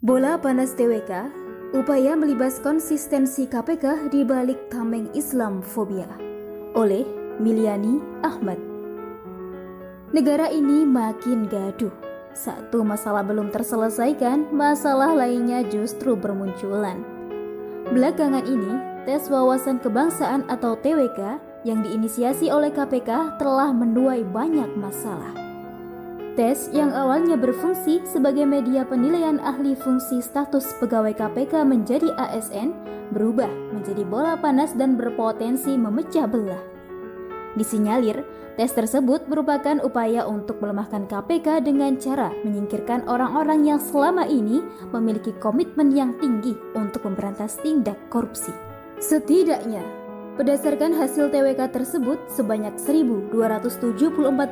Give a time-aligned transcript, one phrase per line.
[0.00, 1.28] Bola panas TWK,
[1.76, 6.08] upaya melibas konsistensi KPK di balik tameng Islam fobia
[6.72, 7.04] oleh
[7.36, 8.56] Miliani Ahmad.
[10.16, 11.92] Negara ini makin gaduh.
[12.32, 17.04] Satu masalah belum terselesaikan, masalah lainnya justru bermunculan.
[17.92, 25.49] Belakangan ini, tes wawasan kebangsaan atau TWK yang diinisiasi oleh KPK telah menuai banyak masalah.
[26.40, 32.72] Tes yang awalnya berfungsi sebagai media penilaian ahli fungsi status pegawai KPK menjadi ASN
[33.12, 36.64] berubah menjadi bola panas dan berpotensi memecah belah.
[37.60, 38.24] Disinyalir,
[38.56, 44.64] tes tersebut merupakan upaya untuk melemahkan KPK dengan cara menyingkirkan orang-orang yang selama ini
[44.96, 48.56] memiliki komitmen yang tinggi untuk memberantas tindak korupsi.
[48.96, 49.84] Setidaknya,
[50.40, 53.28] Berdasarkan hasil TWK tersebut, sebanyak 1.274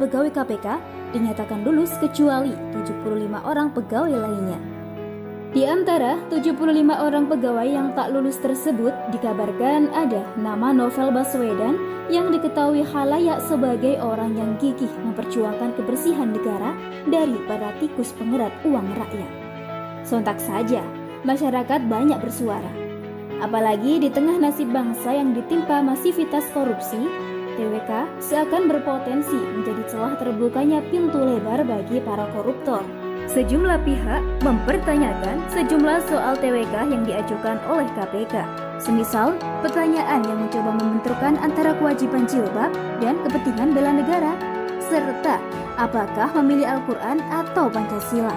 [0.00, 0.80] pegawai KPK
[1.12, 3.04] dinyatakan lulus kecuali 75
[3.44, 4.56] orang pegawai lainnya.
[5.52, 6.56] Di antara 75
[6.88, 11.76] orang pegawai yang tak lulus tersebut dikabarkan ada nama Novel Baswedan
[12.08, 16.72] yang diketahui halayak sebagai orang yang gigih memperjuangkan kebersihan negara
[17.12, 19.32] daripada tikus pengerat uang rakyat.
[20.00, 20.80] Sontak saja,
[21.28, 22.83] masyarakat banyak bersuara
[23.42, 27.00] Apalagi di tengah nasib bangsa yang ditimpa masivitas korupsi,
[27.54, 32.82] TWK seakan berpotensi menjadi celah terbukanya pintu lebar bagi para koruptor.
[33.24, 38.44] Sejumlah pihak mempertanyakan sejumlah soal TWK yang diajukan oleh KPK.
[38.82, 42.68] Semisal, pertanyaan yang mencoba membenturkan antara kewajiban jilbab
[43.00, 44.36] dan kepentingan bela negara,
[44.84, 45.40] serta
[45.80, 48.34] apakah memilih Al-Quran atau Pancasila.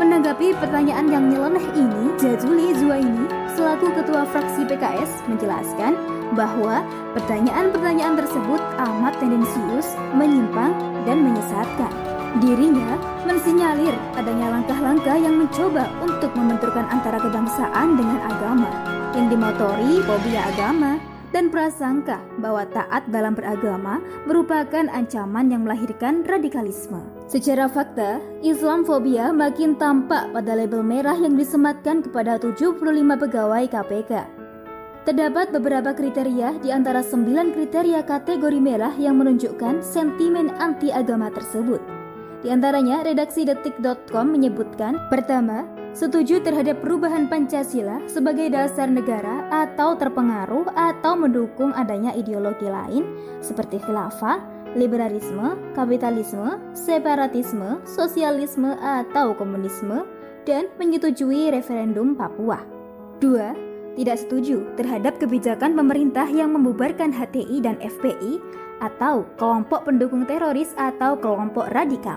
[0.00, 5.92] Menanggapi pertanyaan yang nyeleneh ini, Jazuli Zuaini selaku ketua fraksi PKS menjelaskan
[6.32, 6.80] bahwa
[7.12, 10.72] pertanyaan-pertanyaan tersebut amat tendensius, menyimpang,
[11.04, 11.92] dan menyesatkan.
[12.40, 12.96] Dirinya
[13.28, 18.72] mensinyalir adanya langkah-langkah yang mencoba untuk membenturkan antara kebangsaan dengan agama
[19.12, 20.96] yang dimotori fobia agama
[21.40, 27.00] dan prasangka bahwa taat dalam beragama merupakan ancaman yang melahirkan radikalisme.
[27.32, 32.76] Secara fakta, Islamfobia makin tampak pada label merah yang disematkan kepada 75
[33.16, 34.12] pegawai KPK.
[35.08, 41.80] Terdapat beberapa kriteria di antara 9 kriteria kategori merah yang menunjukkan sentimen anti-agama tersebut.
[42.44, 50.70] Di antaranya, redaksi detik.com menyebutkan, pertama, setuju terhadap perubahan Pancasila sebagai dasar negara atau terpengaruh
[50.74, 53.04] atau mendukung adanya ideologi lain
[53.42, 54.40] seperti khilafah,
[54.78, 60.06] liberalisme, kapitalisme, separatisme, sosialisme atau komunisme,
[60.46, 62.62] dan menyetujui referendum Papua.
[63.20, 63.98] 2.
[63.98, 68.40] Tidak setuju terhadap kebijakan pemerintah yang membubarkan HTI dan FPI
[68.80, 72.16] atau kelompok pendukung teroris atau kelompok radikal.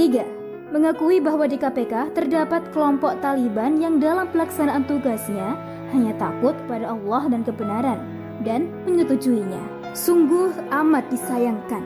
[0.00, 0.41] 3.
[0.72, 5.52] Mengakui bahwa di KPK terdapat kelompok Taliban yang dalam pelaksanaan tugasnya
[5.92, 8.00] hanya takut pada Allah dan kebenaran
[8.40, 9.60] dan menyetujuinya.
[9.92, 11.84] Sungguh amat disayangkan.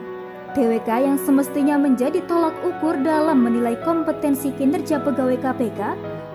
[0.55, 5.81] TWK yang semestinya menjadi tolak ukur dalam menilai kompetensi kinerja pegawai KPK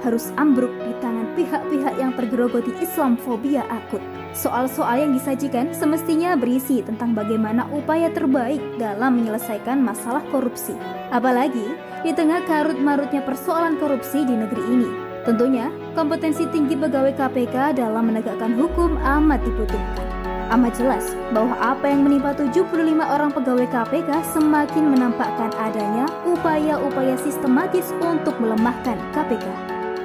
[0.04, 4.04] harus ambruk di tangan pihak-pihak yang tergerogoti Islamfobia akut.
[4.36, 10.76] Soal-soal yang disajikan semestinya berisi tentang bagaimana upaya terbaik dalam menyelesaikan masalah korupsi.
[11.08, 14.90] Apalagi di tengah karut-marutnya persoalan korupsi di negeri ini.
[15.22, 20.06] Tentunya, kompetensi tinggi pegawai KPK dalam menegakkan hukum amat dibutuhkan.
[20.50, 22.74] Amat jelas bahwa apa yang menimpa 75
[23.06, 29.46] orang pegawai KPK semakin menampakkan adanya upaya-upaya sistematis untuk melemahkan KPK.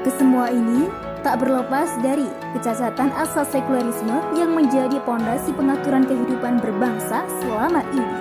[0.06, 0.88] Kesemua ini
[1.26, 8.18] tak berlepas dari kecacatan asas sekularisme yang menjadi pondasi pengaturan kehidupan berbangsa selama ini.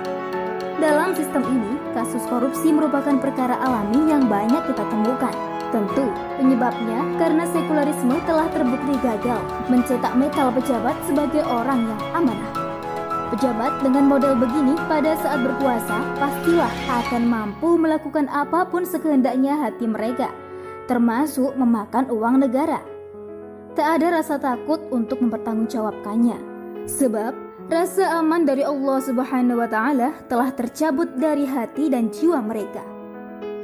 [0.81, 5.33] Dalam sistem ini, kasus korupsi merupakan perkara alami yang banyak kita temukan
[5.67, 6.07] Tentu,
[6.39, 12.51] penyebabnya karena sekularisme telah terbukti gagal mencetak metal pejabat sebagai orang yang amanah.
[13.35, 19.83] Pejabat dengan model begini pada saat berkuasa pastilah akan mampu melakukan apa pun sekehendaknya hati
[19.83, 20.31] mereka,
[20.87, 22.79] termasuk memakan uang negara.
[23.75, 26.39] Tak ada rasa takut untuk mempertanggungjawabkannya,
[26.87, 27.35] sebab
[27.67, 32.83] rasa aman dari Allah Subhanahu wa Ta'ala telah tercabut dari hati dan jiwa mereka.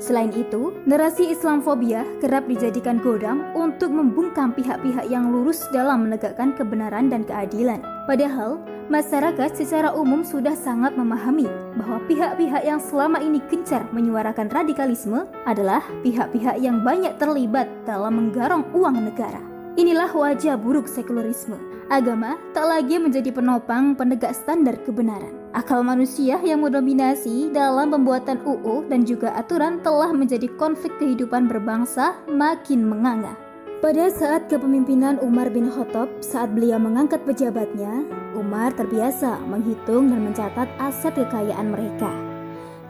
[0.03, 7.07] Selain itu, narasi Islamfobia kerap dijadikan godam untuk membungkam pihak-pihak yang lurus dalam menegakkan kebenaran
[7.07, 7.79] dan keadilan.
[8.03, 8.59] Padahal,
[8.91, 11.47] masyarakat secara umum sudah sangat memahami
[11.79, 18.67] bahwa pihak-pihak yang selama ini gencar menyuarakan radikalisme adalah pihak-pihak yang banyak terlibat dalam menggarong
[18.75, 19.52] uang negara.
[19.73, 21.57] Inilah wajah buruk sekularisme.
[21.89, 25.33] Agama tak lagi menjadi penopang penegak standar kebenaran.
[25.57, 32.13] Akal manusia yang mendominasi dalam pembuatan UU dan juga aturan telah menjadi konflik kehidupan berbangsa
[32.29, 33.33] makin menganga.
[33.81, 38.05] Pada saat kepemimpinan Umar bin Khattab saat beliau mengangkat pejabatnya,
[38.37, 42.32] Umar terbiasa menghitung dan mencatat aset kekayaan mereka.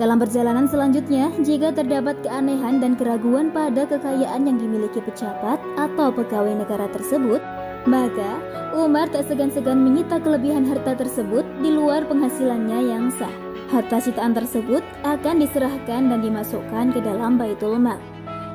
[0.04, 6.60] Dalam perjalanan selanjutnya, jika terdapat keanehan dan keraguan pada kekayaan yang dimiliki pejabat atau pegawai
[6.60, 7.40] negara tersebut,
[7.88, 8.36] maka
[8.76, 13.32] Umar tak segan-segan menyita kelebihan harta tersebut di luar penghasilannya yang sah.
[13.72, 18.04] Harta sitaan tersebut akan diserahkan dan dimasukkan ke dalam Baitul Mal.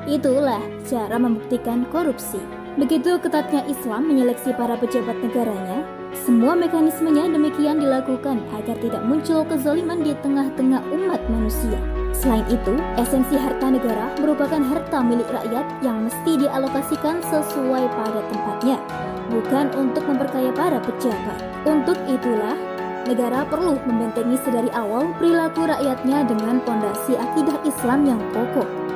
[0.05, 2.37] Itulah cara membuktikan korupsi.
[2.77, 5.81] Begitu ketatnya Islam menyeleksi para pejabat negaranya,
[6.25, 11.77] semua mekanismenya demikian dilakukan agar tidak muncul kezaliman di tengah-tengah umat manusia.
[12.17, 18.77] Selain itu, esensi harta negara merupakan harta milik rakyat yang mesti dialokasikan sesuai pada tempatnya,
[19.29, 21.39] bukan untuk memperkaya para pejabat.
[21.69, 22.57] Untuk itulah,
[23.05, 28.88] negara perlu membentengi sedari awal perilaku rakyatnya dengan pondasi akidah Islam yang kokoh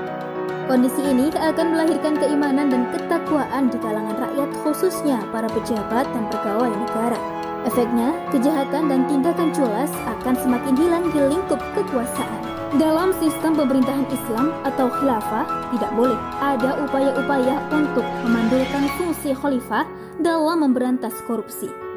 [0.64, 6.72] Kondisi ini akan melahirkan keimanan dan ketakwaan di kalangan rakyat khususnya para pejabat dan pegawai
[6.72, 7.20] negara.
[7.68, 12.42] Efeknya, kejahatan dan tindakan culas akan semakin hilang di lingkup kekuasaan.
[12.80, 15.46] Dalam sistem pemerintahan Islam atau khilafah,
[15.76, 19.84] tidak boleh ada upaya-upaya untuk memandulkan fungsi khalifah
[20.24, 21.93] dalam memberantas korupsi.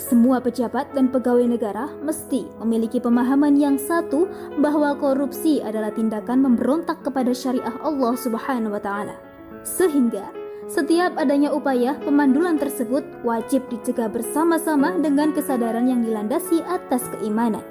[0.00, 4.24] Semua pejabat dan pegawai negara mesti memiliki pemahaman yang satu
[4.56, 9.12] bahwa korupsi adalah tindakan memberontak kepada syariah Allah Subhanahu wa taala.
[9.60, 10.32] Sehingga
[10.72, 17.62] setiap adanya upaya pemandulan tersebut wajib dicegah bersama-sama dengan kesadaran yang dilandasi atas keimanan.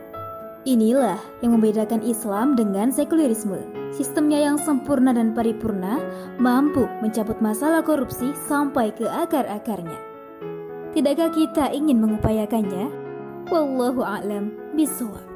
[0.70, 3.58] Inilah yang membedakan Islam dengan sekulerisme.
[3.90, 5.98] Sistemnya yang sempurna dan paripurna
[6.38, 10.09] mampu mencabut masalah korupsi sampai ke akar-akarnya.
[10.90, 12.90] Tidakkah kita ingin mengupayakannya?
[13.54, 15.29] Wallahu a'lam bishawab.